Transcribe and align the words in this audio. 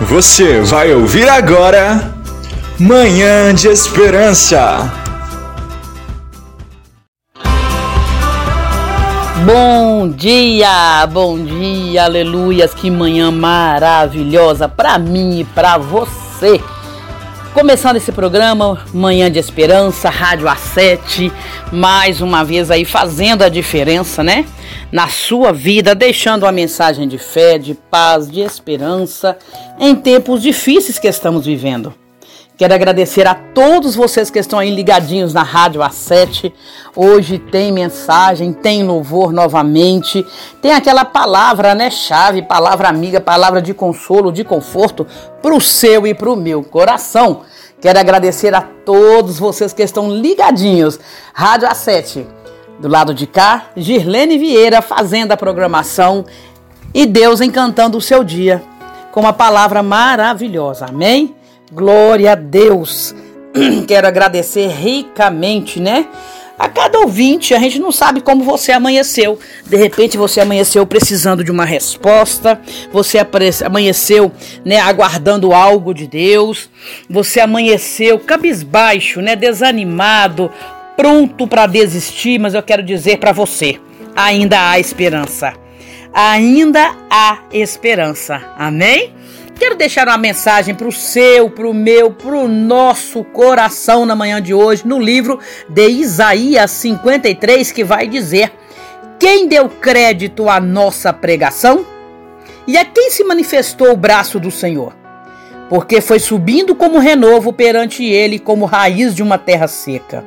Você 0.00 0.62
vai 0.62 0.94
ouvir 0.94 1.28
agora 1.28 2.14
Manhã 2.78 3.54
de 3.54 3.68
Esperança. 3.68 4.90
Bom 9.44 10.08
dia, 10.08 11.06
bom 11.06 11.38
dia, 11.38 12.04
aleluias, 12.04 12.72
que 12.72 12.90
manhã 12.90 13.30
maravilhosa 13.30 14.66
para 14.66 14.98
mim 14.98 15.40
e 15.40 15.44
para 15.44 15.76
você. 15.76 16.58
Começando 17.52 17.96
esse 17.96 18.12
programa, 18.12 18.86
Manhã 18.94 19.28
de 19.28 19.40
Esperança, 19.40 20.08
Rádio 20.08 20.46
A7, 20.46 21.32
mais 21.72 22.20
uma 22.20 22.44
vez 22.44 22.70
aí 22.70 22.84
fazendo 22.84 23.42
a 23.42 23.48
diferença, 23.48 24.22
né? 24.22 24.46
Na 24.92 25.08
sua 25.08 25.52
vida, 25.52 25.92
deixando 25.92 26.44
uma 26.44 26.52
mensagem 26.52 27.08
de 27.08 27.18
fé, 27.18 27.58
de 27.58 27.74
paz, 27.74 28.30
de 28.30 28.40
esperança 28.40 29.36
em 29.80 29.96
tempos 29.96 30.40
difíceis 30.40 30.96
que 30.96 31.08
estamos 31.08 31.44
vivendo. 31.44 31.92
Quero 32.60 32.74
agradecer 32.74 33.26
a 33.26 33.34
todos 33.34 33.96
vocês 33.96 34.28
que 34.28 34.38
estão 34.38 34.58
aí 34.58 34.68
ligadinhos 34.68 35.32
na 35.32 35.42
Rádio 35.42 35.80
A7. 35.80 36.52
Hoje 36.94 37.38
tem 37.38 37.72
mensagem, 37.72 38.52
tem 38.52 38.82
louvor 38.82 39.32
novamente, 39.32 40.26
tem 40.60 40.72
aquela 40.72 41.02
palavra, 41.02 41.74
né, 41.74 41.90
chave, 41.90 42.42
palavra 42.42 42.86
amiga, 42.86 43.18
palavra 43.18 43.62
de 43.62 43.72
consolo, 43.72 44.30
de 44.30 44.44
conforto 44.44 45.06
para 45.40 45.54
o 45.54 45.60
seu 45.60 46.06
e 46.06 46.12
para 46.12 46.30
o 46.30 46.36
meu 46.36 46.62
coração. 46.62 47.44
Quero 47.80 47.98
agradecer 47.98 48.54
a 48.54 48.60
todos 48.60 49.38
vocês 49.38 49.72
que 49.72 49.82
estão 49.82 50.10
ligadinhos. 50.10 51.00
Rádio 51.32 51.66
A7. 51.66 52.26
Do 52.78 52.88
lado 52.88 53.14
de 53.14 53.26
cá, 53.26 53.70
Girlene 53.74 54.36
Vieira 54.36 54.82
fazendo 54.82 55.32
a 55.32 55.36
programação 55.38 56.26
e 56.92 57.06
Deus 57.06 57.40
encantando 57.40 57.96
o 57.96 58.02
seu 58.02 58.22
dia 58.22 58.62
com 59.12 59.20
uma 59.20 59.32
palavra 59.32 59.82
maravilhosa. 59.82 60.84
Amém? 60.84 61.39
Glória 61.72 62.32
a 62.32 62.34
Deus. 62.34 63.14
Quero 63.86 64.06
agradecer 64.06 64.68
ricamente, 64.68 65.80
né? 65.80 66.06
A 66.58 66.68
cada 66.68 66.98
ouvinte, 66.98 67.54
a 67.54 67.58
gente 67.58 67.78
não 67.78 67.90
sabe 67.90 68.20
como 68.20 68.44
você 68.44 68.70
amanheceu. 68.70 69.38
De 69.64 69.76
repente 69.76 70.18
você 70.18 70.40
amanheceu 70.40 70.84
precisando 70.86 71.42
de 71.42 71.50
uma 71.50 71.64
resposta, 71.64 72.60
você 72.92 73.18
amanheceu, 73.64 74.30
né, 74.62 74.78
aguardando 74.78 75.54
algo 75.54 75.94
de 75.94 76.06
Deus. 76.06 76.68
Você 77.08 77.40
amanheceu 77.40 78.18
cabisbaixo, 78.18 79.22
né, 79.22 79.34
desanimado, 79.34 80.52
pronto 80.98 81.46
para 81.46 81.66
desistir, 81.66 82.38
mas 82.38 82.52
eu 82.52 82.62
quero 82.62 82.82
dizer 82.82 83.18
para 83.18 83.32
você, 83.32 83.80
ainda 84.14 84.70
há 84.70 84.78
esperança. 84.78 85.54
Ainda 86.12 86.94
há 87.08 87.38
esperança. 87.52 88.42
Amém? 88.58 89.14
Quero 89.60 89.76
deixar 89.76 90.08
uma 90.08 90.16
mensagem 90.16 90.74
para 90.74 90.88
o 90.88 90.92
seu, 90.92 91.50
para 91.50 91.68
o 91.68 91.74
meu, 91.74 92.10
para 92.10 92.34
o 92.34 92.48
nosso 92.48 93.22
coração 93.22 94.06
na 94.06 94.16
manhã 94.16 94.40
de 94.40 94.54
hoje, 94.54 94.88
no 94.88 94.98
livro 94.98 95.38
de 95.68 95.86
Isaías 95.86 96.70
53, 96.70 97.70
que 97.70 97.84
vai 97.84 98.08
dizer: 98.08 98.50
Quem 99.18 99.46
deu 99.46 99.68
crédito 99.68 100.48
à 100.48 100.58
nossa 100.58 101.12
pregação? 101.12 101.84
E 102.66 102.78
a 102.78 102.86
quem 102.86 103.10
se 103.10 103.22
manifestou 103.22 103.92
o 103.92 103.96
braço 103.98 104.40
do 104.40 104.50
Senhor? 104.50 104.96
Porque 105.68 106.00
foi 106.00 106.18
subindo 106.18 106.74
como 106.74 106.98
renovo 106.98 107.52
perante 107.52 108.02
ele, 108.02 108.38
como 108.38 108.64
raiz 108.64 109.14
de 109.14 109.22
uma 109.22 109.36
terra 109.36 109.68
seca. 109.68 110.24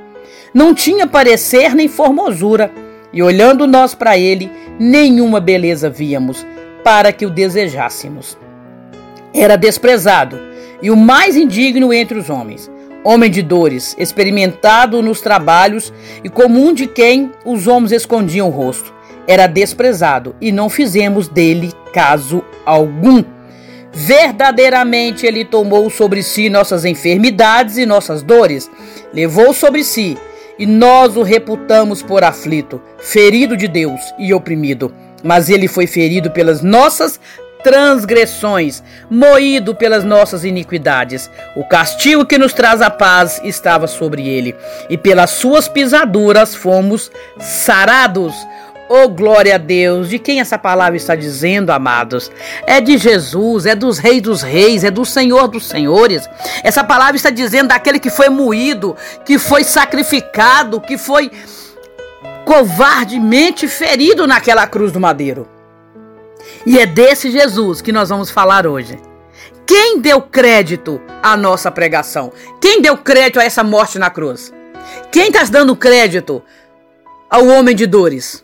Não 0.53 0.75
tinha 0.75 1.07
parecer 1.07 1.73
nem 1.73 1.87
formosura, 1.87 2.71
e 3.11 3.23
olhando 3.23 3.65
nós 3.65 3.95
para 3.95 4.15
ele, 4.15 4.51
nenhuma 4.79 5.39
beleza 5.39 5.89
víamos, 5.89 6.45
para 6.83 7.11
que 7.11 7.25
o 7.25 7.31
desejássemos 7.31 8.37
era 9.33 9.55
desprezado 9.55 10.39
e 10.81 10.91
o 10.91 10.95
mais 10.95 11.35
indigno 11.35 11.93
entre 11.93 12.17
os 12.17 12.29
homens. 12.29 12.69
Homem 13.03 13.29
de 13.29 13.41
dores, 13.41 13.95
experimentado 13.97 15.01
nos 15.01 15.19
trabalhos 15.19 15.91
e 16.23 16.29
comum 16.29 16.73
de 16.73 16.87
quem 16.87 17.31
os 17.43 17.67
homens 17.67 17.91
escondiam 17.91 18.47
o 18.47 18.51
rosto. 18.51 18.93
Era 19.27 19.47
desprezado 19.47 20.35
e 20.39 20.51
não 20.51 20.69
fizemos 20.69 21.27
dele 21.27 21.73
caso 21.93 22.43
algum. 22.65 23.23
Verdadeiramente 23.91 25.25
ele 25.25 25.43
tomou 25.43 25.89
sobre 25.89 26.23
si 26.23 26.49
nossas 26.49 26.85
enfermidades 26.85 27.77
e 27.77 27.85
nossas 27.85 28.23
dores, 28.23 28.69
levou 29.13 29.53
sobre 29.53 29.83
si, 29.83 30.17
e 30.57 30.65
nós 30.65 31.15
o 31.15 31.23
reputamos 31.23 32.01
por 32.01 32.23
aflito, 32.23 32.81
ferido 32.97 33.55
de 33.55 33.67
Deus 33.67 34.01
e 34.17 34.33
oprimido. 34.33 34.93
Mas 35.23 35.49
ele 35.49 35.67
foi 35.67 35.87
ferido 35.87 36.31
pelas 36.31 36.61
nossas 36.61 37.19
transgressões, 37.63 38.83
moído 39.09 39.73
pelas 39.73 40.03
nossas 40.03 40.43
iniquidades. 40.43 41.31
O 41.55 41.63
castigo 41.63 42.25
que 42.25 42.37
nos 42.37 42.53
traz 42.53 42.81
a 42.81 42.89
paz 42.89 43.39
estava 43.43 43.87
sobre 43.87 44.27
ele, 44.27 44.55
e 44.89 44.97
pelas 44.97 45.31
suas 45.31 45.67
pisaduras 45.67 46.53
fomos 46.53 47.09
sarados. 47.39 48.35
Oh, 48.89 49.07
glória 49.07 49.55
a 49.55 49.57
Deus! 49.57 50.09
De 50.09 50.19
quem 50.19 50.41
essa 50.41 50.57
palavra 50.57 50.97
está 50.97 51.15
dizendo, 51.15 51.71
amados? 51.71 52.29
É 52.67 52.81
de 52.81 52.97
Jesus, 52.97 53.65
é 53.65 53.73
dos 53.73 53.97
reis 53.97 54.21
dos 54.21 54.41
reis, 54.41 54.83
é 54.83 54.91
do 54.91 55.05
Senhor 55.05 55.47
dos 55.47 55.65
senhores. 55.65 56.29
Essa 56.63 56.83
palavra 56.83 57.15
está 57.15 57.29
dizendo 57.29 57.69
daquele 57.69 57.97
que 57.97 58.09
foi 58.09 58.29
moído, 58.29 58.95
que 59.25 59.39
foi 59.39 59.63
sacrificado, 59.63 60.81
que 60.81 60.97
foi 60.97 61.31
covardemente 62.45 63.67
ferido 63.67 64.27
naquela 64.27 64.67
cruz 64.67 64.91
do 64.91 64.99
madeiro. 64.99 65.52
E 66.65 66.79
é 66.79 66.85
desse 66.85 67.29
Jesus 67.29 67.81
que 67.81 67.91
nós 67.91 68.09
vamos 68.09 68.29
falar 68.29 68.65
hoje. 68.65 68.97
Quem 69.65 69.99
deu 69.99 70.21
crédito 70.21 71.01
à 71.21 71.35
nossa 71.35 71.69
pregação? 71.69 72.31
Quem 72.61 72.81
deu 72.81 72.97
crédito 72.97 73.39
a 73.39 73.43
essa 73.43 73.63
morte 73.63 73.99
na 73.99 74.09
cruz? 74.09 74.53
Quem 75.11 75.27
está 75.27 75.43
dando 75.43 75.75
crédito 75.75 76.41
ao 77.29 77.47
homem 77.47 77.75
de 77.75 77.85
dores? 77.85 78.43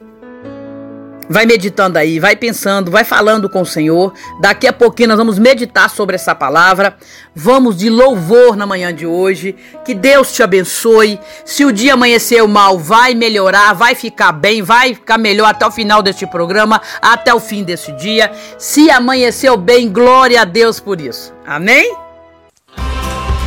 Vai 1.29 1.45
meditando 1.45 1.99
aí, 1.99 2.19
vai 2.19 2.35
pensando, 2.35 2.89
vai 2.89 3.03
falando 3.03 3.47
com 3.47 3.61
o 3.61 3.65
Senhor. 3.65 4.11
Daqui 4.41 4.65
a 4.65 4.73
pouquinho 4.73 5.09
nós 5.09 5.17
vamos 5.17 5.37
meditar 5.37 5.87
sobre 5.87 6.15
essa 6.15 6.33
palavra. 6.33 6.97
Vamos 7.35 7.77
de 7.77 7.87
louvor 7.87 8.55
na 8.55 8.65
manhã 8.65 8.91
de 8.91 9.05
hoje. 9.05 9.55
Que 9.85 9.93
Deus 9.93 10.33
te 10.33 10.41
abençoe. 10.41 11.19
Se 11.45 11.63
o 11.63 11.71
dia 11.71 11.93
amanheceu 11.93 12.47
mal, 12.47 12.79
vai 12.79 13.13
melhorar, 13.13 13.73
vai 13.73 13.93
ficar 13.93 14.31
bem, 14.31 14.63
vai 14.63 14.95
ficar 14.95 15.19
melhor 15.19 15.49
até 15.49 15.67
o 15.67 15.71
final 15.71 16.01
deste 16.01 16.25
programa, 16.25 16.81
até 16.99 17.31
o 17.31 17.39
fim 17.39 17.63
desse 17.63 17.91
dia. 17.91 18.31
Se 18.57 18.89
amanheceu 18.89 19.55
bem, 19.55 19.87
glória 19.87 20.41
a 20.41 20.45
Deus 20.45 20.79
por 20.79 20.99
isso. 20.99 21.31
Amém? 21.45 21.95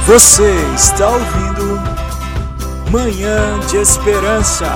Você 0.07 0.53
está 0.75 1.09
ouvindo 1.09 1.83
Manhã 2.91 3.59
de 3.69 3.79
Esperança. 3.79 4.67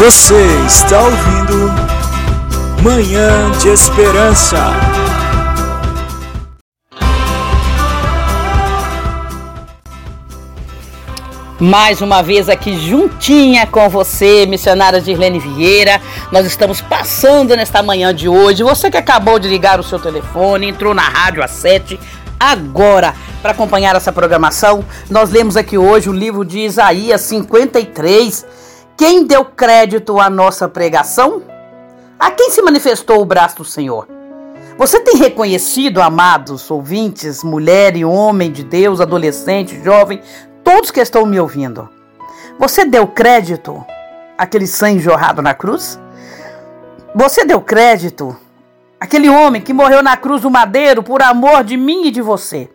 Você 0.00 0.34
está 0.66 0.98
ouvindo 0.98 1.70
Manhã 2.82 3.50
de 3.60 3.68
Esperança. 3.68 4.56
Mais 11.60 12.00
uma 12.00 12.22
vez 12.22 12.48
aqui 12.48 12.78
juntinha 12.78 13.66
com 13.66 13.90
você, 13.90 14.46
missionária 14.46 15.02
Girlene 15.02 15.38
Vieira. 15.38 16.00
Nós 16.32 16.46
estamos 16.46 16.80
passando 16.80 17.54
nesta 17.54 17.82
manhã 17.82 18.14
de 18.14 18.26
hoje. 18.26 18.62
Você 18.62 18.90
que 18.90 18.96
acabou 18.96 19.38
de 19.38 19.48
ligar 19.48 19.78
o 19.78 19.84
seu 19.84 19.98
telefone, 19.98 20.66
entrou 20.70 20.94
na 20.94 21.02
rádio 21.02 21.44
às 21.44 21.50
7 21.50 22.00
agora 22.40 23.14
para 23.42 23.50
acompanhar 23.50 23.94
essa 23.94 24.10
programação. 24.10 24.82
Nós 25.10 25.28
lemos 25.28 25.58
aqui 25.58 25.76
hoje 25.76 26.08
o 26.08 26.12
livro 26.14 26.42
de 26.42 26.60
Isaías 26.60 27.20
53 27.20 28.69
quem 29.00 29.24
deu 29.24 29.46
crédito 29.46 30.20
à 30.20 30.28
nossa 30.28 30.68
pregação? 30.68 31.42
A 32.18 32.30
quem 32.30 32.50
se 32.50 32.60
manifestou 32.60 33.22
o 33.22 33.24
braço 33.24 33.56
do 33.56 33.64
Senhor? 33.64 34.06
Você 34.76 35.00
tem 35.00 35.16
reconhecido, 35.16 36.02
amados 36.02 36.70
ouvintes, 36.70 37.42
mulher 37.42 37.96
e 37.96 38.04
homem 38.04 38.52
de 38.52 38.62
Deus, 38.62 39.00
adolescente, 39.00 39.82
jovem, 39.82 40.20
todos 40.62 40.90
que 40.90 41.00
estão 41.00 41.24
me 41.24 41.40
ouvindo? 41.40 41.88
Você 42.58 42.84
deu 42.84 43.06
crédito 43.06 43.82
àquele 44.36 44.66
sangue 44.66 45.00
jorrado 45.00 45.40
na 45.40 45.54
cruz? 45.54 45.98
Você 47.14 47.46
deu 47.46 47.62
crédito 47.62 48.36
àquele 49.00 49.30
homem 49.30 49.62
que 49.62 49.72
morreu 49.72 50.02
na 50.02 50.14
cruz 50.14 50.42
do 50.42 50.50
madeiro 50.50 51.02
por 51.02 51.22
amor 51.22 51.64
de 51.64 51.78
mim 51.78 52.08
e 52.08 52.10
de 52.10 52.20
você? 52.20 52.68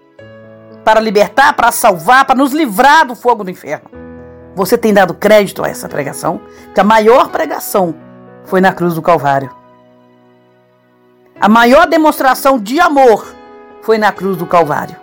Para 0.83 0.99
libertar, 0.99 1.53
para 1.53 1.71
salvar, 1.71 2.25
para 2.25 2.33
nos 2.33 2.51
livrar 2.51 3.05
do 3.05 3.15
fogo 3.15 3.43
do 3.43 3.51
inferno. 3.51 4.04
Você 4.55 4.77
tem 4.77 4.93
dado 4.93 5.13
crédito 5.13 5.63
a 5.63 5.67
essa 5.67 5.89
pregação? 5.89 6.39
Que 6.73 6.79
a 6.79 6.83
maior 6.83 7.29
pregação 7.29 7.93
foi 8.45 8.61
na 8.61 8.71
cruz 8.71 8.93
do 8.93 9.01
Calvário. 9.01 9.49
A 11.39 11.49
maior 11.49 11.85
demonstração 11.85 12.57
de 12.57 12.79
amor 12.79 13.35
foi 13.81 13.97
na 13.97 14.11
cruz 14.11 14.37
do 14.37 14.45
Calvário. 14.45 14.95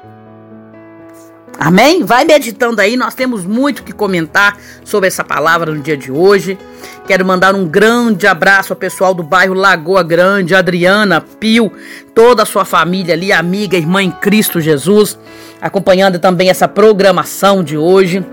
Amém? 1.58 2.02
Vai 2.02 2.24
meditando 2.24 2.80
aí, 2.80 2.96
nós 2.96 3.14
temos 3.14 3.44
muito 3.44 3.84
que 3.84 3.92
comentar 3.92 4.56
sobre 4.84 5.06
essa 5.06 5.22
palavra 5.22 5.70
no 5.70 5.80
dia 5.80 5.96
de 5.96 6.10
hoje. 6.10 6.58
Quero 7.06 7.24
mandar 7.24 7.54
um 7.54 7.66
grande 7.66 8.26
abraço 8.26 8.72
ao 8.72 8.76
pessoal 8.76 9.12
do 9.12 9.22
bairro 9.22 9.54
Lagoa 9.54 10.02
Grande, 10.02 10.54
Adriana, 10.54 11.20
Pio, 11.20 11.70
toda 12.14 12.42
a 12.42 12.46
sua 12.46 12.64
família 12.64 13.14
ali, 13.14 13.32
amiga, 13.32 13.76
irmã 13.76 14.02
em 14.02 14.10
Cristo 14.10 14.60
Jesus, 14.60 15.18
acompanhando 15.60 16.18
também 16.18 16.48
essa 16.48 16.66
programação 16.66 17.62
de 17.62 17.76
hoje. 17.76 18.24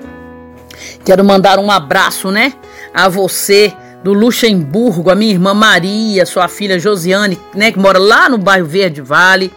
Quero 1.05 1.23
mandar 1.23 1.59
um 1.59 1.71
abraço, 1.71 2.31
né, 2.31 2.53
a 2.93 3.07
você 3.09 3.73
do 4.03 4.13
Luxemburgo, 4.13 5.09
a 5.09 5.15
minha 5.15 5.31
irmã 5.31 5.53
Maria, 5.53 6.25
sua 6.25 6.47
filha 6.47 6.79
Josiane, 6.79 7.39
né, 7.53 7.71
que 7.71 7.79
mora 7.79 7.99
lá 7.99 8.29
no 8.29 8.37
bairro 8.37 8.65
Verde 8.65 9.01
Vale. 9.01 9.51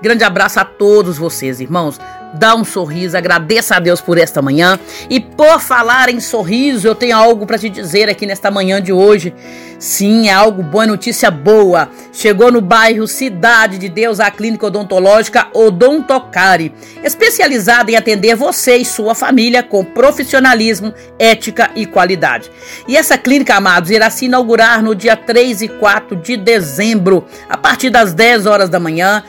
Grande 0.00 0.24
abraço 0.24 0.60
a 0.60 0.64
todos 0.64 1.18
vocês, 1.18 1.60
irmãos 1.60 1.98
dá 2.36 2.54
um 2.54 2.64
sorriso, 2.64 3.16
agradeça 3.16 3.76
a 3.76 3.80
Deus 3.80 4.00
por 4.00 4.18
esta 4.18 4.40
manhã. 4.40 4.78
E 5.08 5.18
por 5.20 5.60
falar 5.60 6.08
em 6.08 6.20
sorriso, 6.20 6.86
eu 6.86 6.94
tenho 6.94 7.16
algo 7.16 7.46
para 7.46 7.58
te 7.58 7.68
dizer 7.68 8.08
aqui 8.08 8.26
nesta 8.26 8.50
manhã 8.50 8.80
de 8.80 8.92
hoje. 8.92 9.34
Sim, 9.78 10.28
é 10.28 10.32
algo 10.32 10.62
bom, 10.62 10.82
é 10.82 10.86
notícia 10.86 11.30
boa. 11.30 11.90
Chegou 12.12 12.50
no 12.50 12.60
bairro 12.60 13.06
Cidade 13.06 13.78
de 13.78 13.88
Deus 13.88 14.20
a 14.20 14.30
clínica 14.30 14.66
odontológica 14.66 15.48
Odontocare, 15.52 16.74
especializada 17.02 17.90
em 17.90 17.96
atender 17.96 18.34
você 18.34 18.76
e 18.76 18.84
sua 18.84 19.14
família 19.14 19.62
com 19.62 19.84
profissionalismo, 19.84 20.94
ética 21.18 21.70
e 21.74 21.84
qualidade. 21.84 22.50
E 22.88 22.96
essa 22.96 23.18
clínica, 23.18 23.56
amados, 23.56 23.90
irá 23.90 24.08
se 24.08 24.26
inaugurar 24.26 24.82
no 24.82 24.94
dia 24.94 25.16
3 25.16 25.62
e 25.62 25.68
4 25.68 26.16
de 26.16 26.36
dezembro, 26.36 27.26
a 27.48 27.56
partir 27.56 27.90
das 27.90 28.14
10 28.14 28.46
horas 28.46 28.70
da 28.70 28.80
manhã. 28.80 29.22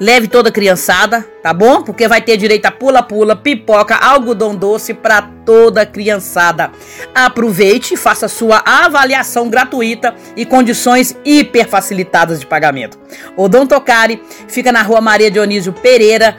Leve 0.00 0.28
toda 0.28 0.48
a 0.48 0.52
criançada, 0.52 1.26
tá 1.42 1.52
bom? 1.52 1.82
Porque 1.82 2.08
vai 2.08 2.22
ter 2.22 2.38
direito 2.38 2.64
a 2.64 2.70
pula-pula, 2.70 3.36
pipoca, 3.36 3.94
algodão 3.94 4.56
doce 4.56 4.94
para 4.94 5.20
toda 5.20 5.82
a 5.82 5.86
criançada. 5.86 6.70
Aproveite 7.14 7.98
faça 7.98 8.26
sua 8.26 8.62
avaliação 8.64 9.50
gratuita 9.50 10.14
e 10.34 10.46
condições 10.46 11.14
hiper 11.22 11.68
facilitadas 11.68 12.40
de 12.40 12.46
pagamento. 12.46 12.98
O 13.36 13.46
Tocari 13.66 14.22
fica 14.48 14.72
na 14.72 14.80
rua 14.80 15.02
Maria 15.02 15.30
Dionísio 15.30 15.74
Pereira, 15.74 16.34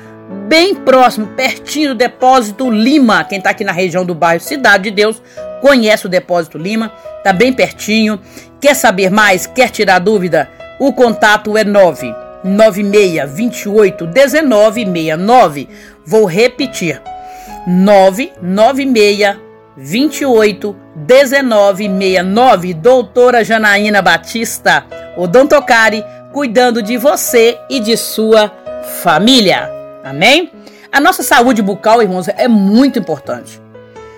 bem 0.47 0.73
próximo, 0.73 1.27
pertinho 1.27 1.89
do 1.89 1.95
Depósito 1.95 2.67
Lima. 2.67 3.23
Quem 3.25 3.39
tá 3.39 3.51
aqui 3.51 3.63
na 3.63 3.71
região 3.71 4.03
do 4.03 4.15
bairro 4.15 4.41
Cidade 4.41 4.85
de 4.85 4.91
Deus 4.91 5.21
conhece 5.61 6.07
o 6.07 6.09
Depósito 6.09 6.57
Lima, 6.57 6.91
tá 7.23 7.31
bem 7.31 7.53
pertinho. 7.53 8.19
Quer 8.59 8.73
saber 8.73 9.11
mais? 9.11 9.45
Quer 9.45 9.69
tirar 9.69 9.99
dúvida? 9.99 10.49
O 10.79 10.91
contato 10.91 11.55
é 11.55 11.63
9 11.63 12.30
9628 12.43 14.05
1969. 14.05 15.69
Vou 16.05 16.25
repetir. 16.25 17.01
996 17.67 19.37
28 19.77 20.75
1969. 20.95 22.73
Doutora 22.73 23.43
Janaína 23.43 24.01
Batista, 24.01 24.85
Odontocari, 25.17 26.03
cuidando 26.31 26.81
de 26.81 26.97
você 26.97 27.57
e 27.69 27.79
de 27.79 27.95
sua 27.97 28.51
família. 29.03 29.69
Amém? 30.03 30.51
A 30.91 30.99
nossa 30.99 31.23
saúde 31.23 31.61
bucal, 31.61 32.01
irmãos, 32.01 32.27
é 32.27 32.47
muito 32.47 32.99
importante. 32.99 33.61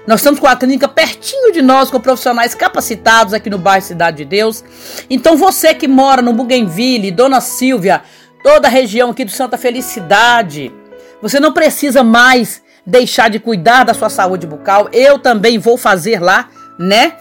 Nós 0.06 0.20
estamos 0.20 0.40
com 0.40 0.48
a 0.48 0.56
clínica 0.56 0.88
pertinho 0.88 1.54
de 1.54 1.62
nós, 1.62 1.90
com 1.90 2.00
profissionais 2.00 2.54
capacitados 2.54 3.34
aqui 3.34 3.50
no 3.50 3.58
bairro 3.58 3.86
Cidade 3.86 4.18
de 4.18 4.26
Deus. 4.26 4.64
Então 5.10 5.38
você 5.38 5.74
que 5.74 5.88
mora 5.88 6.22
no 6.22 6.34
Bougainville, 6.34 7.10
Dona 7.10 7.40
Silvia, 7.40 8.02
toda 8.44 8.68
a 8.68 8.72
região 8.72 9.12
aqui 9.12 9.24
do 9.24 9.32
Santa 9.32 9.58
Felicidade, 9.58 10.74
você 11.22 11.40
não 11.40 11.54
precisa 11.54 12.04
mais 12.04 12.62
deixar 12.86 13.30
de 13.30 13.40
cuidar 13.40 13.86
da 13.86 13.94
sua 13.94 14.10
saúde 14.10 14.46
bucal. 14.46 14.90
Eu 14.92 15.20
também 15.20 15.58
vou 15.58 15.78
fazer 15.78 16.20
lá, 16.20 16.50
né? 16.78 17.14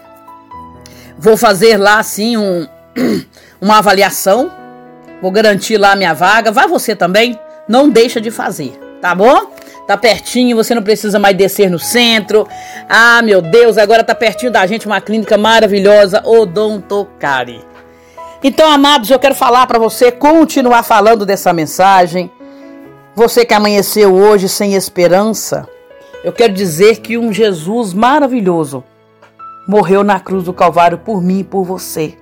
Vou 1.17 1.37
fazer 1.37 1.77
lá 1.77 1.99
assim 1.99 2.35
um, 2.35 2.67
uma 3.61 3.77
avaliação. 3.77 4.51
Vou 5.21 5.31
garantir 5.31 5.77
lá 5.77 5.93
a 5.93 5.95
minha 5.95 6.13
vaga. 6.13 6.51
Vai 6.51 6.67
você 6.67 6.93
também, 6.93 7.39
não 7.65 7.89
deixa 7.89 8.19
de 8.19 8.29
fazer, 8.29 8.77
tá 9.01 9.15
bom? 9.15 9.53
Tá 9.87 9.97
pertinho, 9.97 10.55
você 10.55 10.73
não 10.73 10.81
precisa 10.81 11.19
mais 11.19 11.35
descer 11.35 11.69
no 11.69 11.77
centro. 11.77 12.47
Ah, 12.87 13.21
meu 13.21 13.41
Deus, 13.41 13.77
agora 13.77 14.03
tá 14.03 14.15
pertinho 14.15 14.51
da 14.51 14.65
gente 14.65 14.85
uma 14.85 15.01
clínica 15.01 15.37
maravilhosa, 15.37 16.21
Odontocare. 16.25 17.61
Então, 18.41 18.69
amados, 18.69 19.09
eu 19.09 19.19
quero 19.19 19.35
falar 19.35 19.67
para 19.67 19.79
você, 19.79 20.11
continuar 20.11 20.83
falando 20.83 21.25
dessa 21.25 21.51
mensagem. 21.53 22.31
Você 23.15 23.45
que 23.45 23.53
amanheceu 23.53 24.13
hoje 24.13 24.49
sem 24.49 24.73
esperança, 24.73 25.67
eu 26.23 26.31
quero 26.31 26.53
dizer 26.53 26.99
que 26.99 27.17
um 27.17 27.31
Jesus 27.31 27.93
maravilhoso 27.93 28.83
morreu 29.67 30.03
na 30.03 30.19
cruz 30.19 30.43
do 30.43 30.53
Calvário 30.53 30.97
por 30.97 31.21
mim 31.21 31.39
e 31.39 31.43
por 31.43 31.63
você. 31.63 32.17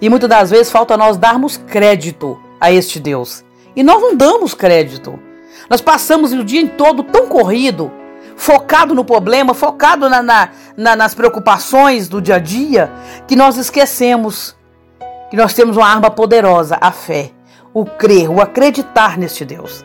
E 0.00 0.08
muitas 0.08 0.28
das 0.28 0.50
vezes 0.50 0.70
falta 0.70 0.96
nós 0.96 1.16
darmos 1.16 1.56
crédito 1.56 2.38
a 2.60 2.70
este 2.70 3.00
Deus. 3.00 3.44
E 3.74 3.82
nós 3.82 4.00
não 4.00 4.16
damos 4.16 4.54
crédito. 4.54 5.18
Nós 5.68 5.80
passamos 5.80 6.32
o 6.32 6.44
dia 6.44 6.66
todo 6.68 7.02
tão 7.02 7.26
corrido, 7.26 7.90
focado 8.36 8.94
no 8.94 9.04
problema, 9.04 9.54
focado 9.54 10.08
na, 10.08 10.22
na, 10.22 10.48
na, 10.76 10.96
nas 10.96 11.14
preocupações 11.14 12.08
do 12.08 12.20
dia 12.20 12.36
a 12.36 12.38
dia, 12.38 12.90
que 13.26 13.36
nós 13.36 13.56
esquecemos 13.56 14.56
que 15.30 15.36
nós 15.36 15.52
temos 15.52 15.76
uma 15.76 15.88
arma 15.88 16.10
poderosa, 16.10 16.78
a 16.80 16.92
fé, 16.92 17.32
o 17.72 17.84
crer, 17.84 18.30
o 18.30 18.40
acreditar 18.40 19.18
neste 19.18 19.44
Deus. 19.44 19.84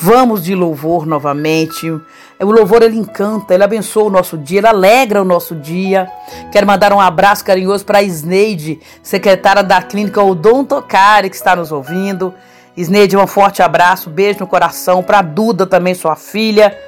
Vamos 0.00 0.44
de 0.44 0.54
louvor 0.54 1.06
novamente. 1.06 1.88
O 1.90 2.02
louvor 2.40 2.82
ele 2.82 2.96
encanta, 2.96 3.54
ele 3.54 3.64
abençoa 3.64 4.04
o 4.04 4.10
nosso 4.10 4.36
dia, 4.38 4.58
ele 4.58 4.66
alegra 4.66 5.22
o 5.22 5.24
nosso 5.24 5.54
dia. 5.54 6.08
Quero 6.52 6.66
mandar 6.66 6.92
um 6.92 7.00
abraço 7.00 7.44
carinhoso 7.44 7.84
para 7.84 7.98
a 7.98 8.02
Isneide, 8.02 8.80
secretária 9.02 9.62
da 9.62 9.82
clínica 9.82 10.22
Odontocare, 10.22 11.30
que 11.30 11.36
está 11.36 11.56
nos 11.56 11.72
ouvindo. 11.72 12.34
Isneide, 12.78 13.16
um 13.16 13.26
forte 13.26 13.60
abraço, 13.60 14.08
beijo 14.08 14.38
no 14.38 14.46
coração. 14.46 15.02
Para 15.02 15.20
Duda 15.20 15.66
também, 15.66 15.94
sua 15.94 16.14
filha. 16.14 16.78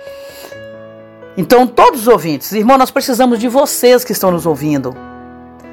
Então, 1.37 1.67
todos 1.67 2.03
os 2.03 2.07
ouvintes, 2.07 2.53
irmão, 2.53 2.79
nós 2.79 2.93
precisamos 2.93 3.41
de 3.41 3.49
vocês 3.49 4.05
que 4.05 4.13
estão 4.13 4.31
nos 4.31 4.47
ouvindo 4.47 4.95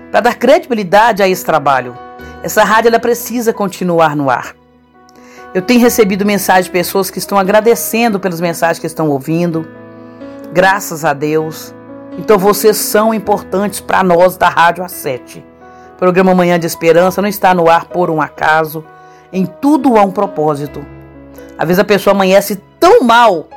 para 0.10 0.22
dar 0.22 0.34
credibilidade 0.34 1.22
a 1.22 1.28
esse 1.28 1.46
trabalho. 1.46 1.96
Essa 2.42 2.64
rádio 2.64 2.88
ela 2.88 3.00
precisa 3.00 3.54
continuar 3.54 4.16
no 4.16 4.32
ar. 4.32 4.56
Eu 5.54 5.62
tenho 5.62 5.82
recebido 5.82 6.26
mensagens 6.26 6.66
de 6.66 6.72
pessoas 6.72 7.12
que 7.12 7.20
estão 7.20 7.38
agradecendo 7.38 8.20
pelas 8.20 8.42
mensagens 8.42 8.80
que 8.80 8.88
estão 8.88 9.10
ouvindo. 9.10 9.68
Graças 10.52 11.06
a 11.06 11.14
Deus. 11.14 11.76
Então 12.18 12.40
vocês 12.40 12.76
são 12.76 13.14
importantes 13.14 13.80
para 13.80 14.02
nós 14.02 14.36
da 14.36 14.50
Rádio 14.50 14.84
A7. 14.84 15.44
O 15.94 15.98
programa 15.98 16.34
Manhã 16.34 16.60
de 16.60 16.66
Esperança 16.66 17.22
não 17.22 17.30
está 17.30 17.54
no 17.54 17.70
ar 17.70 17.86
por 17.86 18.10
um 18.10 18.20
acaso. 18.20 18.84
Em 19.32 19.46
tudo 19.46 19.98
há 19.98 20.04
um 20.04 20.12
propósito. 20.12 20.86
Às 21.58 21.68
vezes 21.68 21.80
a 21.80 21.84
pessoa 21.84 22.14
amanhece 22.14 22.62
tão 22.80 23.02
mal 23.02 23.48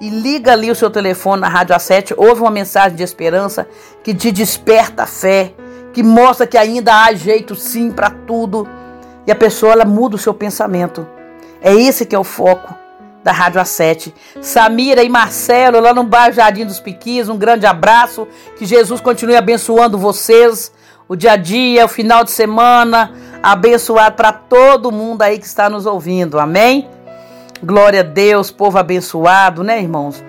e 0.00 0.08
liga 0.08 0.52
ali 0.52 0.70
o 0.70 0.74
seu 0.74 0.90
telefone 0.90 1.42
na 1.42 1.48
Rádio 1.48 1.76
A7, 1.76 2.14
ouve 2.16 2.40
uma 2.40 2.50
mensagem 2.50 2.96
de 2.96 3.02
esperança 3.02 3.68
que 4.02 4.14
te 4.14 4.32
desperta 4.32 5.02
a 5.02 5.06
fé, 5.06 5.52
que 5.92 6.02
mostra 6.02 6.46
que 6.46 6.56
ainda 6.56 7.04
há 7.04 7.12
jeito 7.12 7.54
sim 7.54 7.90
para 7.90 8.10
tudo. 8.10 8.66
E 9.26 9.30
a 9.30 9.36
pessoa 9.36 9.72
ela 9.72 9.84
muda 9.84 10.16
o 10.16 10.18
seu 10.18 10.32
pensamento. 10.32 11.06
É 11.60 11.74
esse 11.74 12.06
que 12.06 12.16
é 12.16 12.18
o 12.18 12.24
foco 12.24 12.74
da 13.22 13.32
Rádio 13.32 13.60
A7. 13.60 14.14
Samira 14.40 15.02
e 15.02 15.08
Marcelo, 15.10 15.80
lá 15.80 15.92
no 15.92 16.04
bairro 16.04 16.34
Jardim 16.34 16.64
dos 16.64 16.80
Piquis, 16.80 17.28
um 17.28 17.36
grande 17.36 17.66
abraço. 17.66 18.26
Que 18.56 18.64
Jesus 18.64 19.00
continue 19.02 19.36
abençoando 19.36 19.98
vocês, 19.98 20.72
o 21.06 21.14
dia 21.14 21.32
a 21.32 21.36
dia, 21.36 21.84
o 21.84 21.88
final 21.88 22.24
de 22.24 22.30
semana, 22.30 23.12
abençoado 23.42 24.16
para 24.16 24.32
todo 24.32 24.92
mundo 24.92 25.22
aí 25.22 25.38
que 25.38 25.46
está 25.46 25.68
nos 25.68 25.86
ouvindo. 25.86 26.38
Amém? 26.38 26.88
Glória 27.62 28.00
a 28.00 28.04
Deus, 28.04 28.50
povo 28.50 28.78
abençoado, 28.78 29.62
né, 29.62 29.80
irmãos? 29.80 30.22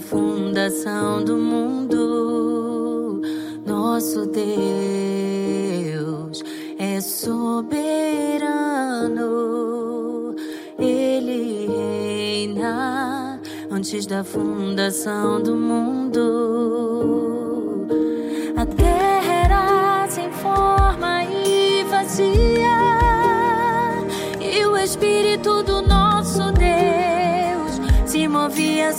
Fundação 0.03 1.23
do 1.23 1.37
mundo, 1.37 3.21
nosso 3.65 4.25
Deus 4.27 4.43
é 6.77 7.01
soberano, 7.01 8.05
Ele 10.77 11.67
reina 11.67 13.41
antes 13.71 14.05
da 14.05 14.23
fundação 14.23 15.41
do 15.41 15.55
mundo. 15.55 16.52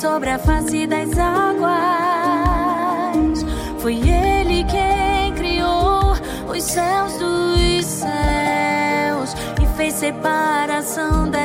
Sobre 0.05 0.29
a 0.29 0.39
face 0.39 0.87
das 0.87 1.19
águas. 1.19 1.73
Foi 3.79 3.95
Ele 3.95 4.63
quem 4.65 5.33
criou 5.35 6.13
os 6.47 6.63
céus 6.63 7.15
dos 7.15 7.87
céus 7.87 9.35
e 9.63 9.67
fez 9.79 9.95
separação 9.95 11.31
das 11.31 11.44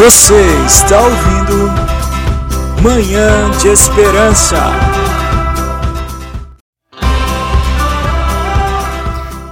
Você 0.00 0.34
está 0.64 0.98
ouvindo 0.98 1.68
Manhã 2.82 3.50
de 3.60 3.68
Esperança. 3.68 4.56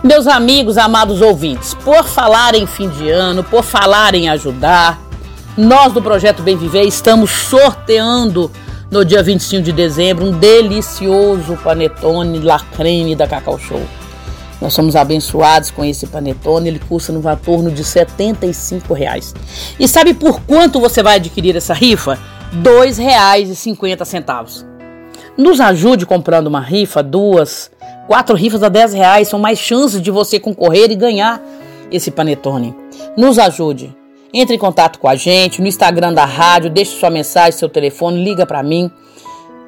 Meus 0.03 0.27
amigos, 0.27 0.79
amados 0.79 1.21
ouvintes, 1.21 1.75
por 1.75 2.09
falar 2.09 2.55
em 2.55 2.67
fim 2.67 2.89
de 2.89 3.11
ano, 3.11 3.45
por 3.45 3.63
falar 3.63 4.15
em 4.15 4.31
ajudar, 4.31 4.99
nós 5.55 5.93
do 5.93 6.01
Projeto 6.01 6.43
Bem 6.43 6.57
Viver 6.57 6.85
estamos 6.85 7.31
sorteando 7.31 8.51
no 8.91 9.05
dia 9.05 9.23
25 9.23 9.63
de 9.63 9.73
dezembro 9.73 10.25
um 10.25 10.33
delicioso 10.33 11.59
panetone 11.63 12.41
la 12.41 12.59
creme 12.59 13.15
da 13.15 13.27
Cacau 13.27 13.59
Show. 13.59 13.87
Nós 14.61 14.75
somos 14.75 14.97
abençoados 14.97 15.71
com 15.71 15.85
esse 15.85 16.07
panetone, 16.07 16.69
ele 16.69 16.81
custa 16.81 17.13
no 17.13 17.21
valor 17.21 17.71
de 17.71 17.85
75 17.85 18.93
reais. 18.93 19.35
E 19.79 19.87
sabe 19.87 20.15
por 20.15 20.41
quanto 20.43 20.81
você 20.81 21.03
vai 21.03 21.17
adquirir 21.17 21.57
essa 21.57 21.73
rifa? 21.73 22.19
R$ 22.53 22.63
2,50. 22.63 24.67
Nos 25.37 25.61
ajude 25.61 26.05
comprando 26.05 26.49
uma 26.49 26.61
rifa, 26.61 27.03
duas, 27.03 27.71
quatro 28.09 28.35
rifas 28.35 28.63
a 28.65 28.69
R$ 28.69 28.87
reais, 28.93 29.29
são 29.29 29.39
mais 29.39 29.59
chances 29.59 30.03
de 30.03 30.11
você 30.11 30.41
concorrer 30.41 30.91
e 30.91 30.97
ganhar 30.97 31.41
esse 31.93 32.11
panetone. 32.11 32.75
Nos 33.17 33.39
ajude. 33.39 33.97
Entre 34.35 34.57
em 34.57 34.59
contato 34.59 34.99
com 34.99 35.09
a 35.09 35.15
gente 35.15 35.63
no 35.63 35.69
Instagram 35.69 36.13
da 36.13 36.25
rádio, 36.25 36.69
deixe 36.69 36.99
sua 36.99 37.11
mensagem, 37.11 37.53
seu 37.53 37.69
telefone, 37.69 38.23
liga 38.23 38.45
para 38.45 38.63
mim. 38.63 38.91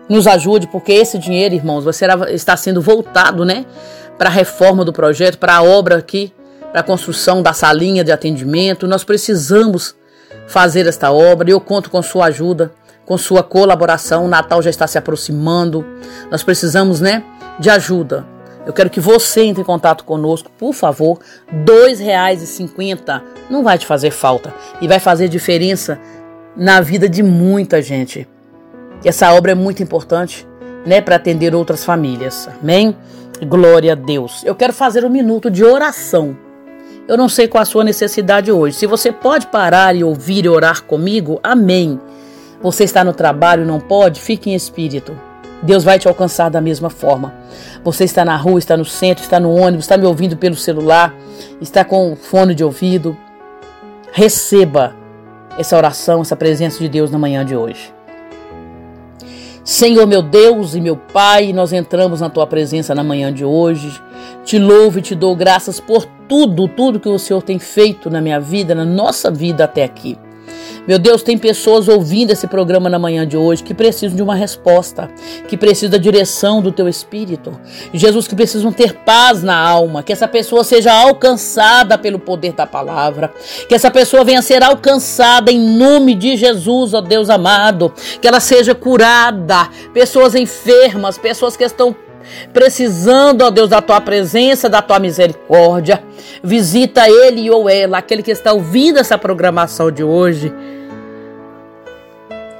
Nos 0.08 0.26
ajude, 0.26 0.66
porque 0.66 0.92
esse 0.92 1.18
dinheiro, 1.18 1.54
irmãos, 1.54 1.84
vai 1.84 1.94
está 2.34 2.56
sendo 2.56 2.82
voltado, 2.82 3.44
né? 3.44 3.64
Para 4.20 4.28
a 4.28 4.32
reforma 4.32 4.84
do 4.84 4.92
projeto, 4.92 5.38
para 5.38 5.54
a 5.54 5.62
obra 5.62 5.96
aqui, 5.96 6.30
para 6.70 6.80
a 6.80 6.84
construção 6.84 7.42
da 7.42 7.54
salinha 7.54 8.04
de 8.04 8.12
atendimento. 8.12 8.86
Nós 8.86 9.02
precisamos 9.02 9.96
fazer 10.46 10.86
esta 10.86 11.10
obra 11.10 11.48
e 11.48 11.54
eu 11.54 11.60
conto 11.60 11.88
com 11.88 12.02
sua 12.02 12.26
ajuda, 12.26 12.70
com 13.06 13.16
sua 13.16 13.42
colaboração. 13.42 14.26
O 14.26 14.28
Natal 14.28 14.60
já 14.60 14.68
está 14.68 14.86
se 14.86 14.98
aproximando. 14.98 15.86
Nós 16.30 16.42
precisamos, 16.42 17.00
né, 17.00 17.24
de 17.58 17.70
ajuda. 17.70 18.26
Eu 18.66 18.74
quero 18.74 18.90
que 18.90 19.00
você 19.00 19.40
entre 19.40 19.62
em 19.62 19.64
contato 19.64 20.04
conosco, 20.04 20.50
por 20.58 20.74
favor. 20.74 21.18
R$ 21.48 21.64
2,50 21.64 23.22
não 23.48 23.64
vai 23.64 23.78
te 23.78 23.86
fazer 23.86 24.10
falta 24.10 24.52
e 24.82 24.86
vai 24.86 25.00
fazer 25.00 25.28
diferença 25.28 25.98
na 26.54 26.82
vida 26.82 27.08
de 27.08 27.22
muita 27.22 27.80
gente. 27.80 28.28
Essa 29.02 29.32
obra 29.32 29.52
é 29.52 29.54
muito 29.54 29.82
importante, 29.82 30.46
né, 30.84 31.00
para 31.00 31.16
atender 31.16 31.54
outras 31.54 31.86
famílias. 31.86 32.50
Amém? 32.60 32.94
Glória 33.46 33.92
a 33.92 33.94
Deus. 33.94 34.44
Eu 34.44 34.54
quero 34.54 34.72
fazer 34.72 35.04
um 35.04 35.08
minuto 35.08 35.50
de 35.50 35.64
oração. 35.64 36.36
Eu 37.08 37.16
não 37.16 37.28
sei 37.28 37.48
qual 37.48 37.62
a 37.62 37.64
sua 37.64 37.82
necessidade 37.82 38.52
hoje. 38.52 38.76
Se 38.76 38.86
você 38.86 39.10
pode 39.10 39.46
parar 39.46 39.96
e 39.96 40.04
ouvir 40.04 40.44
e 40.44 40.48
orar 40.48 40.82
comigo, 40.84 41.40
amém. 41.42 41.98
Você 42.62 42.84
está 42.84 43.02
no 43.02 43.14
trabalho 43.14 43.64
não 43.64 43.80
pode, 43.80 44.20
fique 44.20 44.50
em 44.50 44.54
espírito. 44.54 45.18
Deus 45.62 45.82
vai 45.82 45.98
te 45.98 46.06
alcançar 46.06 46.50
da 46.50 46.60
mesma 46.60 46.90
forma. 46.90 47.34
Você 47.82 48.04
está 48.04 48.24
na 48.24 48.36
rua, 48.36 48.58
está 48.58 48.76
no 48.76 48.84
centro, 48.84 49.24
está 49.24 49.40
no 49.40 49.54
ônibus, 49.54 49.84
está 49.84 49.96
me 49.96 50.06
ouvindo 50.06 50.36
pelo 50.36 50.54
celular, 50.54 51.14
está 51.60 51.82
com 51.84 52.14
fone 52.14 52.54
de 52.54 52.62
ouvido. 52.62 53.16
Receba 54.12 54.94
essa 55.58 55.76
oração, 55.76 56.20
essa 56.20 56.36
presença 56.36 56.78
de 56.78 56.88
Deus 56.88 57.10
na 57.10 57.18
manhã 57.18 57.44
de 57.44 57.56
hoje. 57.56 57.92
Senhor 59.62 60.06
meu 60.06 60.22
Deus 60.22 60.74
e 60.74 60.80
meu 60.80 60.96
Pai, 60.96 61.52
nós 61.52 61.72
entramos 61.72 62.20
na 62.20 62.30
tua 62.30 62.46
presença 62.46 62.94
na 62.94 63.04
manhã 63.04 63.32
de 63.32 63.44
hoje. 63.44 64.00
Te 64.44 64.58
louvo 64.58 64.98
e 64.98 65.02
te 65.02 65.14
dou 65.14 65.36
graças 65.36 65.78
por 65.78 66.06
tudo, 66.28 66.66
tudo 66.68 67.00
que 67.00 67.08
o 67.08 67.18
Senhor 67.18 67.42
tem 67.42 67.58
feito 67.58 68.08
na 68.08 68.20
minha 68.20 68.40
vida, 68.40 68.74
na 68.74 68.84
nossa 68.84 69.30
vida 69.30 69.64
até 69.64 69.84
aqui. 69.84 70.18
Meu 70.86 70.98
Deus, 70.98 71.22
tem 71.22 71.36
pessoas 71.36 71.88
ouvindo 71.88 72.30
esse 72.30 72.46
programa 72.46 72.88
na 72.88 72.98
manhã 72.98 73.26
de 73.26 73.36
hoje 73.36 73.62
que 73.62 73.74
precisam 73.74 74.16
de 74.16 74.22
uma 74.22 74.34
resposta, 74.34 75.10
que 75.46 75.56
precisam 75.56 75.90
da 75.90 75.98
direção 75.98 76.60
do 76.60 76.72
teu 76.72 76.88
espírito. 76.88 77.52
Jesus, 77.92 78.26
que 78.26 78.34
precisam 78.34 78.72
ter 78.72 78.94
paz 78.94 79.42
na 79.42 79.56
alma, 79.56 80.02
que 80.02 80.12
essa 80.12 80.26
pessoa 80.26 80.64
seja 80.64 80.92
alcançada 80.92 81.96
pelo 81.98 82.18
poder 82.18 82.52
da 82.52 82.66
palavra, 82.66 83.32
que 83.68 83.74
essa 83.74 83.90
pessoa 83.90 84.24
venha 84.24 84.40
a 84.40 84.42
ser 84.42 84.62
alcançada 84.62 85.52
em 85.52 85.60
nome 85.60 86.14
de 86.14 86.36
Jesus, 86.36 86.94
ó 86.94 87.00
Deus 87.00 87.30
amado, 87.30 87.92
que 88.20 88.26
ela 88.26 88.40
seja 88.40 88.74
curada, 88.74 89.68
pessoas 89.92 90.34
enfermas, 90.34 91.18
pessoas 91.18 91.56
que 91.56 91.64
estão 91.64 91.94
precisando, 92.52 93.42
ó 93.42 93.50
Deus, 93.50 93.68
da 93.68 93.80
tua 93.80 94.00
presença, 94.00 94.68
da 94.68 94.82
tua 94.82 94.98
misericórdia. 94.98 96.02
Visita 96.42 97.08
ele 97.08 97.50
ou 97.50 97.68
ela, 97.68 97.98
aquele 97.98 98.22
que 98.22 98.30
está 98.30 98.52
ouvindo 98.52 98.98
essa 98.98 99.18
programação 99.18 99.90
de 99.90 100.02
hoje. 100.02 100.52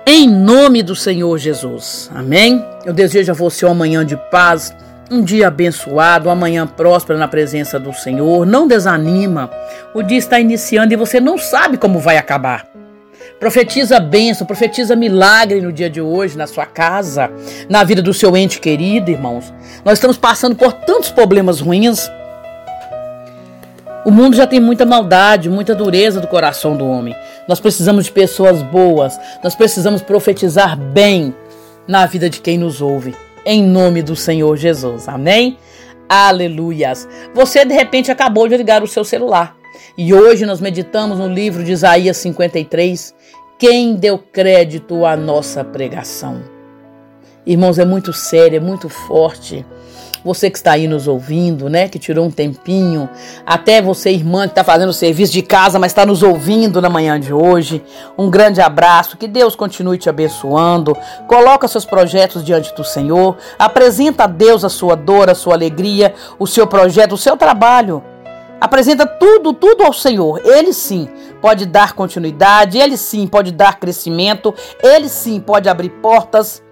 Em 0.07 0.29
nome 0.29 0.83
do 0.83 0.97
Senhor 0.97 1.39
Jesus. 1.39 2.11
Amém? 2.15 2.65
Eu 2.85 2.93
desejo 2.93 3.31
a 3.31 3.35
você 3.35 3.65
uma 3.65 3.75
manhã 3.75 4.05
de 4.05 4.17
paz, 4.31 4.75
um 5.11 5.23
dia 5.23 5.49
abençoado, 5.49 6.29
uma 6.29 6.35
manhã 6.35 6.67
próspera 6.67 7.19
na 7.19 7.29
presença 7.29 7.79
do 7.79 7.93
Senhor. 7.93 8.47
Não 8.47 8.67
desanima. 8.67 9.51
O 9.95 10.03
dia 10.03 10.19
está 10.19 10.41
iniciando 10.41 10.93
e 10.93 10.97
você 10.97 11.21
não 11.21 11.39
sabe 11.39 11.77
como 11.77 11.99
vai 11.99 12.17
acabar. 12.17 12.67
Profetiza 13.41 13.99
bênção, 13.99 14.47
profetiza 14.47 14.95
milagre 14.95 15.63
no 15.63 15.73
dia 15.73 15.89
de 15.89 15.99
hoje, 15.99 16.37
na 16.37 16.47
sua 16.47 16.67
casa, 16.67 17.33
na 17.71 17.83
vida 17.83 18.03
do 18.03 18.13
seu 18.13 18.37
ente 18.37 18.61
querido, 18.61 19.11
irmãos. 19.11 19.51
Nós 19.83 19.95
estamos 19.95 20.19
passando 20.19 20.55
por 20.55 20.75
tantos 20.75 21.11
problemas 21.11 21.59
ruins. 21.59 22.07
O 24.05 24.11
mundo 24.11 24.37
já 24.37 24.47
tem 24.47 24.61
muita 24.61 24.85
maldade, 24.85 25.49
muita 25.49 25.75
dureza 25.75 26.21
do 26.21 26.27
coração 26.27 26.77
do 26.77 26.87
homem. 26.87 27.17
Nós 27.49 27.59
precisamos 27.59 28.05
de 28.05 28.13
pessoas 28.13 28.61
boas, 28.61 29.19
nós 29.43 29.55
precisamos 29.55 30.03
profetizar 30.03 30.77
bem 30.77 31.35
na 31.89 32.05
vida 32.05 32.29
de 32.29 32.43
quem 32.43 32.59
nos 32.59 32.83
ouve. 32.83 33.17
Em 33.47 33.63
nome 33.63 34.03
do 34.03 34.15
Senhor 34.15 34.55
Jesus. 34.59 35.09
Amém? 35.09 35.57
Aleluias. 36.07 37.09
Você 37.35 37.65
de 37.65 37.73
repente 37.73 38.13
acabou 38.13 38.47
de 38.47 38.57
ligar 38.59 38.83
o 38.83 38.87
seu 38.87 39.03
celular. 39.03 39.57
E 39.97 40.15
hoje 40.15 40.47
nós 40.47 40.61
meditamos 40.61 41.19
no 41.19 41.29
livro 41.29 41.65
de 41.65 41.73
Isaías 41.73 42.17
53, 42.19 43.15
quem 43.61 43.95
deu 43.95 44.17
crédito 44.17 45.05
à 45.05 45.15
nossa 45.15 45.63
pregação. 45.63 46.43
Irmãos, 47.45 47.79
é 47.79 47.85
muito 47.85 48.11
sério, 48.11 48.57
é 48.57 48.61
muito 48.61 48.89
forte. 48.89 49.67
Você 50.25 50.49
que 50.49 50.57
está 50.57 50.73
aí 50.73 50.89
nos 50.89 51.07
ouvindo, 51.07 51.69
né? 51.69 51.87
Que 51.87 51.99
tirou 51.99 52.25
um 52.25 52.31
tempinho. 52.31 53.07
Até 53.45 53.83
você, 53.83 54.13
irmã, 54.13 54.45
que 54.45 54.53
está 54.53 54.65
fazendo 54.65 54.95
serviço 54.95 55.35
de 55.35 55.43
casa, 55.43 55.79
mas 55.79 55.93
está 55.93 56.07
nos 56.07 56.23
ouvindo 56.23 56.81
na 56.81 56.89
manhã 56.89 57.21
de 57.21 57.35
hoje. 57.35 57.83
Um 58.17 58.31
grande 58.31 58.63
abraço. 58.63 59.19
Que 59.19 59.29
Deus 59.29 59.55
continue 59.55 59.99
te 59.99 60.09
abençoando. 60.09 60.97
Coloca 61.27 61.69
seus 61.69 61.85
projetos 61.85 62.43
diante 62.43 62.75
do 62.75 62.85
Senhor. 62.85 63.37
Apresenta 63.59 64.25
a 64.25 64.27
Deus 64.27 64.65
a 64.65 64.71
sua 64.71 64.95
dor, 64.95 65.29
a 65.29 65.35
sua 65.35 65.53
alegria, 65.53 66.15
o 66.39 66.47
seu 66.47 66.67
projeto, 66.67 67.13
o 67.13 67.19
seu 67.19 67.37
trabalho. 67.37 68.03
Apresenta 68.59 69.07
tudo, 69.07 69.53
tudo 69.53 69.85
ao 69.85 69.93
Senhor. 69.93 70.41
Ele 70.45 70.73
sim 70.73 71.09
pode 71.41 71.67
dar 71.67 71.93
continuidade, 71.93 72.79
ele 72.79 72.97
sim 72.97 73.27
pode 73.27 73.53
dar 73.53 73.79
crescimento, 73.79 74.55
ele 74.83 75.09
sim 75.09 75.41
pode 75.41 75.69
abrir 75.69 75.91
portas. 75.91 76.63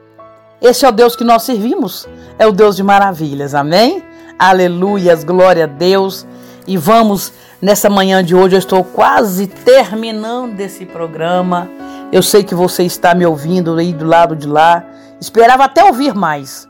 Esse 0.60 0.84
é 0.84 0.88
o 0.88 0.92
Deus 0.92 1.14
que 1.14 1.24
nós 1.24 1.42
servimos, 1.42 2.08
é 2.38 2.46
o 2.46 2.52
Deus 2.52 2.76
de 2.76 2.82
maravilhas, 2.82 3.54
amém? 3.54 4.02
Aleluias, 4.38 5.24
glória 5.24 5.64
a 5.64 5.66
Deus. 5.66 6.26
E 6.66 6.76
vamos 6.76 7.32
nessa 7.62 7.88
manhã 7.88 8.22
de 8.22 8.34
hoje, 8.34 8.56
eu 8.56 8.58
estou 8.58 8.84
quase 8.84 9.46
terminando 9.46 10.60
esse 10.60 10.84
programa. 10.84 11.68
Eu 12.12 12.22
sei 12.22 12.42
que 12.42 12.54
você 12.54 12.82
está 12.84 13.14
me 13.14 13.24
ouvindo 13.24 13.76
aí 13.76 13.92
do 13.92 14.04
lado 14.04 14.36
de 14.36 14.46
lá. 14.46 14.84
Esperava 15.20 15.64
até 15.64 15.84
ouvir 15.84 16.14
mais, 16.14 16.68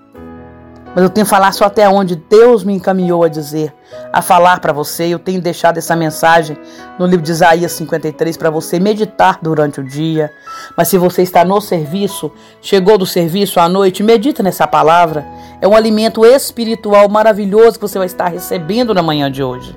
mas 0.98 1.04
eu 1.04 1.11
tenho 1.11 1.24
que 1.24 1.30
falar 1.30 1.52
só 1.52 1.66
até 1.66 1.88
onde 1.88 2.16
Deus 2.16 2.64
me 2.64 2.72
encaminhou 2.72 3.22
a 3.22 3.28
dizer, 3.28 3.72
a 4.12 4.20
falar 4.20 4.58
para 4.58 4.72
você. 4.72 5.04
Eu 5.04 5.20
tenho 5.20 5.40
deixado 5.40 5.78
essa 5.78 5.94
mensagem 5.94 6.58
no 6.98 7.06
livro 7.06 7.24
de 7.24 7.30
Isaías 7.30 7.70
53 7.70 8.37
para 8.37 8.50
você 8.50 8.80
meditar 8.80 9.38
durante 9.40 9.78
o 9.78 9.84
dia. 9.84 10.28
Mas 10.76 10.88
se 10.88 10.98
você 10.98 11.22
está 11.22 11.44
no 11.44 11.61
serviço, 11.61 12.32
chegou 12.61 12.98
do 12.98 13.06
serviço 13.06 13.61
à 13.61 13.68
noite, 13.68 14.02
medita 14.02 14.42
nessa 14.42 14.66
palavra. 14.66 15.24
É 15.61 15.68
um 15.68 15.76
alimento 15.76 16.26
espiritual 16.26 17.08
maravilhoso 17.08 17.78
que 17.78 17.82
você 17.82 17.96
vai 17.96 18.08
estar 18.08 18.26
recebendo 18.26 18.92
na 18.92 19.00
manhã 19.00 19.30
de 19.30 19.40
hoje. 19.40 19.76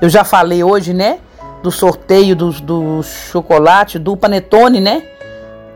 Eu 0.00 0.08
já 0.08 0.24
falei 0.24 0.64
hoje, 0.64 0.92
né? 0.92 1.20
Do 1.62 1.70
sorteio 1.70 2.34
do, 2.34 2.50
do 2.50 3.04
chocolate, 3.04 4.00
do 4.00 4.16
panetone, 4.16 4.80
né? 4.80 5.11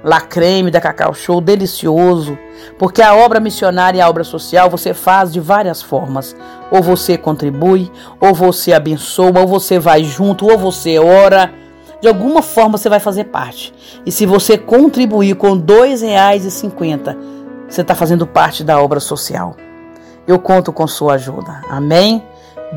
La 0.04 0.20
Creme 0.20 0.70
da 0.70 0.80
Cacau 0.80 1.14
Show, 1.14 1.40
delicioso. 1.40 2.38
Porque 2.78 3.02
a 3.02 3.14
obra 3.14 3.40
missionária 3.40 3.98
e 3.98 4.00
a 4.00 4.08
obra 4.08 4.24
social 4.24 4.70
você 4.70 4.94
faz 4.94 5.32
de 5.32 5.40
várias 5.40 5.82
formas. 5.82 6.36
Ou 6.70 6.82
você 6.82 7.16
contribui, 7.16 7.90
ou 8.20 8.34
você 8.34 8.72
abençoa, 8.72 9.40
ou 9.40 9.46
você 9.46 9.78
vai 9.78 10.04
junto, 10.04 10.48
ou 10.48 10.58
você 10.58 10.98
ora. 10.98 11.52
De 12.00 12.08
alguma 12.08 12.42
forma 12.42 12.78
você 12.78 12.88
vai 12.88 13.00
fazer 13.00 13.24
parte. 13.24 13.72
E 14.04 14.12
se 14.12 14.26
você 14.26 14.58
contribuir 14.58 15.34
com 15.34 15.54
R$ 15.54 15.62
2,50, 15.62 17.16
você 17.68 17.80
está 17.80 17.94
fazendo 17.94 18.26
parte 18.26 18.62
da 18.62 18.80
obra 18.80 19.00
social. 19.00 19.56
Eu 20.26 20.38
conto 20.38 20.72
com 20.72 20.86
sua 20.86 21.14
ajuda. 21.14 21.62
Amém? 21.68 22.22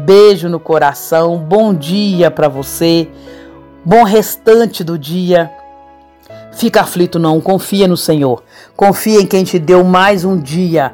Beijo 0.06 0.48
no 0.48 0.60
coração. 0.60 1.38
Bom 1.38 1.74
dia 1.74 2.32
para 2.32 2.48
você. 2.48 3.10
Bom 3.84 4.04
restante 4.04 4.84
do 4.84 4.98
dia. 4.98 5.52
Fica 6.60 6.82
aflito 6.82 7.18
não, 7.18 7.40
confia 7.40 7.88
no 7.88 7.96
Senhor. 7.96 8.44
Confia 8.76 9.22
em 9.22 9.26
quem 9.26 9.46
te 9.46 9.58
deu 9.58 9.82
mais 9.82 10.26
um 10.26 10.38
dia. 10.38 10.94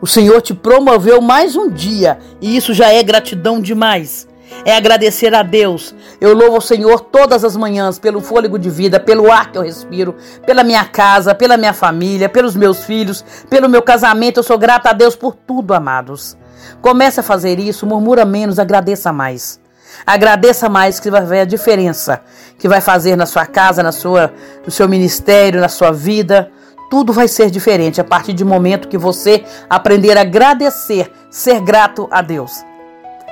O 0.00 0.06
Senhor 0.06 0.40
te 0.40 0.54
promoveu 0.54 1.20
mais 1.20 1.56
um 1.56 1.68
dia 1.68 2.20
e 2.40 2.56
isso 2.56 2.72
já 2.72 2.88
é 2.88 3.02
gratidão 3.02 3.60
demais. 3.60 4.28
É 4.64 4.76
agradecer 4.76 5.34
a 5.34 5.42
Deus. 5.42 5.92
Eu 6.20 6.34
louvo 6.34 6.58
o 6.58 6.60
Senhor 6.60 7.00
todas 7.00 7.42
as 7.42 7.56
manhãs 7.56 7.98
pelo 7.98 8.20
fôlego 8.20 8.56
de 8.56 8.70
vida, 8.70 9.00
pelo 9.00 9.28
ar 9.32 9.50
que 9.50 9.58
eu 9.58 9.62
respiro, 9.62 10.14
pela 10.46 10.62
minha 10.62 10.84
casa, 10.84 11.34
pela 11.34 11.56
minha 11.56 11.72
família, 11.72 12.28
pelos 12.28 12.54
meus 12.54 12.84
filhos, 12.84 13.24
pelo 13.50 13.68
meu 13.68 13.82
casamento. 13.82 14.38
Eu 14.38 14.44
sou 14.44 14.56
grata 14.56 14.90
a 14.90 14.92
Deus 14.92 15.16
por 15.16 15.34
tudo, 15.34 15.74
amados. 15.74 16.36
Comece 16.80 17.18
a 17.18 17.24
fazer 17.24 17.58
isso, 17.58 17.88
murmura 17.88 18.24
menos, 18.24 18.60
agradeça 18.60 19.12
mais. 19.12 19.58
Agradeça 20.06 20.68
mais 20.68 21.00
que 21.00 21.10
vai 21.10 21.24
ver 21.24 21.40
a 21.40 21.44
diferença 21.44 22.22
que 22.58 22.68
vai 22.68 22.80
fazer 22.80 23.16
na 23.16 23.26
sua 23.26 23.46
casa, 23.46 23.82
na 23.82 23.92
sua, 23.92 24.32
no 24.64 24.70
seu 24.70 24.88
ministério, 24.88 25.60
na 25.60 25.68
sua 25.68 25.92
vida. 25.92 26.50
Tudo 26.90 27.12
vai 27.12 27.28
ser 27.28 27.50
diferente 27.50 28.00
a 28.00 28.04
partir 28.04 28.32
do 28.32 28.46
momento 28.46 28.88
que 28.88 28.98
você 28.98 29.44
aprender 29.68 30.16
a 30.16 30.22
agradecer, 30.22 31.10
ser 31.30 31.60
grato 31.60 32.08
a 32.10 32.22
Deus. 32.22 32.64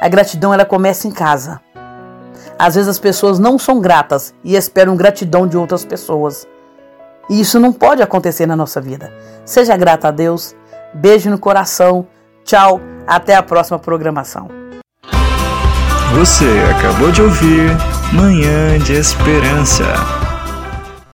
A 0.01 0.09
gratidão 0.09 0.53
ela 0.53 0.65
começa 0.65 1.07
em 1.07 1.11
casa. 1.11 1.61
Às 2.59 2.75
vezes 2.75 2.89
as 2.89 2.99
pessoas 2.99 3.39
não 3.39 3.59
são 3.59 3.81
gratas 3.81 4.35
e 4.45 4.55
esperam 4.55 4.97
gratidão 4.97 5.47
de 5.47 5.57
outras 5.57 5.85
pessoas. 5.85 6.47
E 7.31 7.41
isso 7.41 7.59
não 7.59 7.73
pode 7.73 8.03
acontecer 8.03 8.47
na 8.47 8.57
nossa 8.57 8.81
vida. 8.81 9.13
Seja 9.45 9.77
grata 9.77 10.09
a 10.09 10.11
Deus. 10.11 10.55
Beijo 10.93 11.31
no 11.31 11.39
coração. 11.39 12.07
Tchau. 12.45 12.81
Até 13.07 13.35
a 13.35 13.43
próxima 13.43 13.79
programação. 13.79 14.62
Você 16.15 16.45
acabou 16.71 17.11
de 17.11 17.23
ouvir 17.23 17.77
Manhã 18.13 18.79
de 18.79 18.93
Esperança. 18.93 20.22